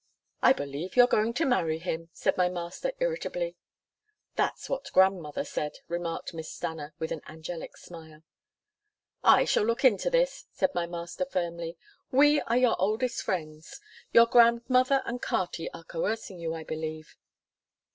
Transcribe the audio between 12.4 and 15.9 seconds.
are your oldest friends. Your Grandmother and Carty are